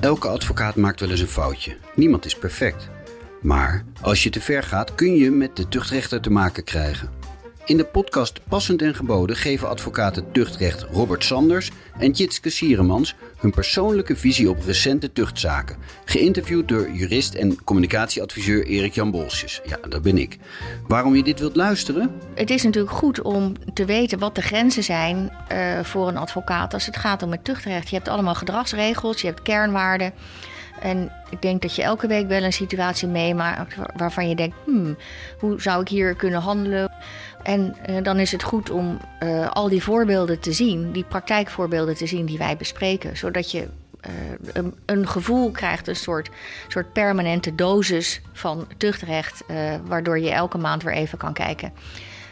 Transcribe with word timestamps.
Elke 0.00 0.28
advocaat 0.28 0.76
maakt 0.76 1.00
wel 1.00 1.10
eens 1.10 1.20
een 1.20 1.26
foutje. 1.26 1.76
Niemand 1.94 2.24
is 2.24 2.34
perfect. 2.38 2.88
Maar 3.40 3.84
als 4.00 4.22
je 4.22 4.30
te 4.30 4.40
ver 4.40 4.62
gaat, 4.62 4.94
kun 4.94 5.14
je 5.14 5.30
met 5.30 5.56
de 5.56 5.68
tuchtrechter 5.68 6.20
te 6.20 6.30
maken 6.30 6.64
krijgen. 6.64 7.17
In 7.68 7.76
de 7.76 7.84
podcast 7.84 8.40
Passend 8.48 8.82
en 8.82 8.94
Geboden 8.94 9.36
geven 9.36 9.68
advocaten 9.68 10.32
tuchtrecht 10.32 10.82
Robert 10.92 11.24
Sanders 11.24 11.70
en 11.98 12.10
Jitske 12.10 12.50
Sieremans 12.50 13.14
hun 13.38 13.50
persoonlijke 13.50 14.16
visie 14.16 14.50
op 14.50 14.64
recente 14.64 15.12
tuchtzaken. 15.12 15.76
Geïnterviewd 16.04 16.68
door 16.68 16.90
jurist 16.90 17.34
en 17.34 17.64
communicatieadviseur 17.64 18.66
Erik-Jan 18.66 19.10
Bolsjes. 19.10 19.60
Ja, 19.64 19.78
dat 19.88 20.02
ben 20.02 20.18
ik. 20.18 20.38
Waarom 20.86 21.14
je 21.14 21.22
dit 21.22 21.38
wilt 21.38 21.56
luisteren? 21.56 22.10
Het 22.34 22.50
is 22.50 22.62
natuurlijk 22.62 22.94
goed 22.94 23.22
om 23.22 23.52
te 23.74 23.84
weten 23.84 24.18
wat 24.18 24.34
de 24.34 24.42
grenzen 24.42 24.84
zijn 24.84 25.32
uh, 25.52 25.84
voor 25.84 26.08
een 26.08 26.16
advocaat 26.16 26.74
als 26.74 26.86
het 26.86 26.96
gaat 26.96 27.22
om 27.22 27.30
het 27.30 27.44
tuchtrecht. 27.44 27.88
Je 27.88 27.96
hebt 27.96 28.08
allemaal 28.08 28.34
gedragsregels, 28.34 29.20
je 29.20 29.26
hebt 29.26 29.42
kernwaarden. 29.42 30.12
En 30.80 31.12
ik 31.30 31.42
denk 31.42 31.62
dat 31.62 31.74
je 31.74 31.82
elke 31.82 32.06
week 32.06 32.28
wel 32.28 32.42
een 32.42 32.52
situatie 32.52 33.08
meemaakt 33.08 33.74
waarvan 33.96 34.28
je 34.28 34.34
denkt: 34.34 34.56
hmm, 34.64 34.96
hoe 35.38 35.60
zou 35.60 35.80
ik 35.80 35.88
hier 35.88 36.14
kunnen 36.14 36.40
handelen? 36.40 36.92
En 37.42 37.76
uh, 37.90 38.02
dan 38.02 38.18
is 38.18 38.32
het 38.32 38.42
goed 38.42 38.70
om 38.70 38.98
uh, 39.22 39.50
al 39.50 39.68
die 39.68 39.82
voorbeelden 39.82 40.40
te 40.40 40.52
zien, 40.52 40.92
die 40.92 41.04
praktijkvoorbeelden 41.04 41.94
te 41.94 42.06
zien 42.06 42.26
die 42.26 42.38
wij 42.38 42.56
bespreken, 42.56 43.16
zodat 43.16 43.50
je 43.50 43.60
uh, 43.60 44.12
een, 44.52 44.74
een, 44.86 45.08
gevoel 45.08 45.50
krijgt, 45.50 45.88
een 45.88 45.96
soort, 45.96 46.30
soort 46.68 46.92
permanente 46.92 47.54
dosis 47.54 48.20
van 48.32 48.66
tuchtrecht, 48.76 49.44
waardoor 49.84 50.18
je 50.18 50.30
elke 50.30 50.58
maand 50.58 50.82
weer 50.82 50.94
even 50.94 51.18
kan 51.18 51.32
kijken. 51.32 51.72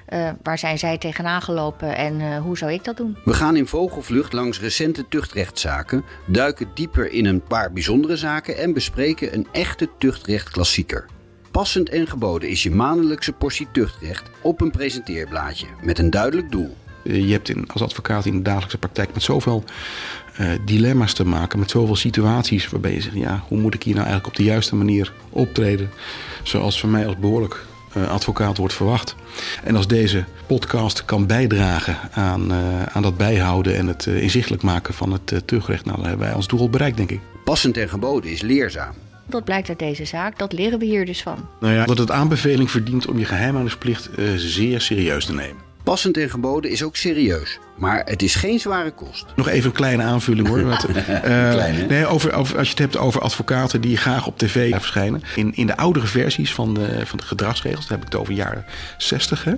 Uh, 0.09 0.31
waar 0.43 0.59
zijn 0.59 0.79
zij 0.79 0.99
tegenaan 0.99 1.43
gelopen 1.43 1.97
en 1.97 2.21
uh, 2.21 2.39
hoe 2.39 2.59
zou 2.59 2.73
ik 2.73 2.85
dat 2.85 2.97
doen? 2.97 3.17
We 3.25 3.35
gaan 3.35 3.57
in 3.57 3.67
vogelvlucht 3.67 4.33
langs 4.33 4.61
recente 4.61 5.09
tuchtrechtszaken, 5.09 6.05
duiken 6.27 6.69
dieper 6.75 7.13
in 7.13 7.27
een 7.27 7.43
paar 7.43 7.73
bijzondere 7.73 8.17
zaken 8.17 8.59
en 8.59 8.73
bespreken 8.73 9.35
een 9.35 9.47
echte 9.53 9.89
tuchtrechtklassieker. 9.99 11.07
Passend 11.51 11.89
en 11.89 12.07
geboden 12.07 12.49
is 12.49 12.63
je 12.63 12.71
maandelijkse 12.71 13.33
portie 13.33 13.69
tuchtrecht 13.73 14.31
op 14.43 14.61
een 14.61 14.71
presenteerblaadje 14.71 15.67
met 15.83 15.99
een 15.99 16.11
duidelijk 16.11 16.51
doel. 16.51 16.77
Je 17.03 17.33
hebt 17.33 17.49
in, 17.49 17.69
als 17.73 17.83
advocaat 17.83 18.27
in 18.27 18.37
de 18.37 18.43
dagelijkse 18.43 18.79
praktijk 18.79 19.15
met 19.15 19.23
zoveel 19.23 19.65
uh, 20.41 20.51
dilemma's 20.65 21.13
te 21.13 21.25
maken, 21.25 21.59
met 21.59 21.71
zoveel 21.71 21.97
situaties 21.97 22.69
waarbij 22.69 22.95
je 22.95 23.01
zegt: 23.01 23.15
ja, 23.15 23.43
hoe 23.49 23.59
moet 23.59 23.75
ik 23.75 23.83
hier 23.83 23.95
nou 23.95 24.07
eigenlijk 24.07 24.37
op 24.37 24.45
de 24.45 24.51
juiste 24.51 24.77
manier 24.77 25.13
optreden? 25.31 25.91
Zoals 26.43 26.81
van 26.81 26.91
mij 26.91 27.07
als 27.07 27.19
behoorlijk 27.19 27.65
advocaat 28.09 28.57
wordt 28.57 28.75
verwacht. 28.75 29.15
En 29.65 29.77
als 29.77 29.87
deze 29.87 30.25
podcast 30.47 31.05
kan 31.05 31.27
bijdragen 31.27 31.97
aan, 32.13 32.53
uh, 32.53 32.83
aan 32.83 33.03
dat 33.03 33.17
bijhouden 33.17 33.77
en 33.77 33.87
het 33.87 34.07
inzichtelijk 34.07 34.63
maken 34.63 34.95
van 34.95 35.13
het 35.13 35.43
tuchtrecht, 35.45 35.85
nou, 35.85 35.97
dan 35.97 36.07
hebben 36.07 36.27
wij 36.27 36.37
ons 36.37 36.47
doel 36.47 36.71
bereikt, 36.71 36.97
denk 36.97 37.11
ik. 37.11 37.21
Passend 37.45 37.77
en 37.77 37.89
geboden 37.89 38.31
is 38.31 38.41
leerzaam. 38.41 38.93
Dat 39.27 39.45
blijkt 39.45 39.69
uit 39.69 39.79
deze 39.79 40.05
zaak. 40.05 40.39
Dat 40.39 40.53
leren 40.53 40.79
we 40.79 40.85
hier 40.85 41.07
dus 41.07 41.23
van. 41.23 41.49
Nou 41.61 41.75
ja, 41.75 41.85
dat 41.85 41.99
het 41.99 42.11
aanbeveling 42.11 42.71
verdient 42.71 43.07
om 43.07 43.19
je 43.19 43.25
geheimhoudingsplicht 43.25 44.09
uh, 44.19 44.33
zeer 44.37 44.81
serieus 44.81 45.25
te 45.25 45.35
nemen. 45.35 45.66
Passend 45.87 46.17
en 46.17 46.31
geboden 46.31 46.71
is 46.71 46.83
ook 46.83 46.97
serieus. 46.97 47.59
Maar 47.77 48.03
het 48.05 48.23
is 48.23 48.35
geen 48.35 48.61
zware 48.61 48.91
kost. 48.91 49.27
Nog 49.37 49.49
even 49.49 49.67
een 49.67 49.77
kleine 49.77 50.03
aanvulling 50.03 50.49
hoor. 50.49 50.63
Want, 50.69 50.89
uh, 50.89 51.05
Klein, 51.51 51.87
nee, 51.87 52.07
over, 52.07 52.33
over, 52.33 52.59
als 52.59 52.67
je 52.67 52.73
het 52.73 52.83
hebt 52.83 52.97
over 52.97 53.21
advocaten 53.21 53.81
die 53.81 53.97
graag 53.97 54.27
op 54.27 54.39
tv 54.39 54.73
verschijnen. 54.73 55.23
In, 55.35 55.53
in 55.55 55.67
de 55.67 55.77
oudere 55.77 56.07
versies 56.07 56.55
van 56.55 56.75
de, 56.75 57.07
van 57.07 57.19
de 57.19 57.25
gedragsregels, 57.25 57.87
daar 57.87 57.99
heb 57.99 58.07
ik 58.07 58.13
het 58.13 58.21
over 58.21 58.35
jaren 58.35 58.65
60, 58.99 59.45
hè, 59.45 59.55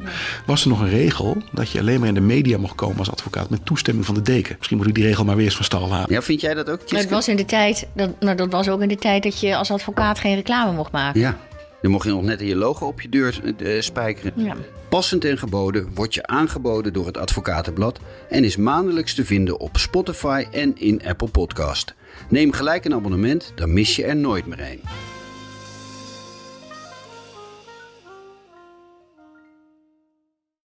was 0.47 0.63
er 0.63 0.69
nog 0.69 0.81
een 0.81 0.89
regel 0.89 1.43
dat 1.53 1.71
je 1.71 1.79
alleen 1.79 1.99
maar 1.99 2.09
in 2.09 2.15
de 2.15 2.21
media 2.21 2.59
mocht 2.59 2.75
komen 2.75 2.99
als 2.99 3.11
advocaat 3.11 3.51
met 3.51 3.65
toestemming 3.65 4.07
van 4.07 4.15
de 4.15 4.23
deken. 4.23 4.55
Misschien 4.57 4.77
moet 4.77 4.87
ik 4.87 4.95
die 4.95 5.05
regel 5.05 5.25
maar 5.25 5.37
weer 5.37 5.45
eens 5.45 5.57
van 5.57 5.65
stal 5.65 5.93
halen. 5.93 6.13
Ja, 6.13 6.23
vind 6.23 6.41
jij 6.41 6.55
dat 6.55 6.71
ook? 6.71 6.91
Dat 6.91 7.09
was 7.09 7.29
in 7.29 7.37
de 7.37 7.45
tijd, 7.45 7.87
dat, 7.95 8.21
nou, 8.21 8.37
dat 8.37 8.53
was 8.53 8.69
ook 8.69 8.83
in 8.83 8.89
de 8.89 8.97
tijd 8.97 9.23
dat 9.23 9.41
je 9.41 9.57
als 9.57 9.71
advocaat 9.71 10.19
geen 10.19 10.35
reclame 10.35 10.73
mocht 10.73 10.93
maken. 10.93 11.21
Ja. 11.21 11.37
Dan 11.83 11.91
mocht 11.91 12.05
je 12.05 12.11
nog 12.11 12.23
net 12.23 12.41
je 12.41 12.57
logo 12.57 12.87
op 12.87 13.01
je 13.01 13.09
deur 13.09 13.41
uh, 13.59 13.81
spijkeren. 13.81 14.33
Ja. 14.37 14.57
Passend 14.89 15.25
en 15.25 15.39
geboden 15.39 15.89
wordt 15.95 16.15
je 16.15 16.27
aangeboden 16.27 16.93
door 16.93 17.07
het 17.07 17.19
Advocatenblad 17.19 18.01
en 18.29 18.45
is 18.45 18.57
maandelijks 18.57 19.15
te 19.15 19.25
vinden 19.25 19.61
op 19.61 19.77
Spotify 19.77 20.45
en 20.51 20.77
in 20.77 21.03
Apple 21.07 21.29
Podcast. 21.29 21.95
Neem 22.29 22.53
gelijk 22.53 22.85
een 22.85 22.95
abonnement, 22.95 23.53
dan 23.55 23.73
mis 23.73 23.97
je 23.97 24.05
er 24.05 24.17
nooit 24.17 24.47
meer 24.47 24.61
een. 24.61 24.81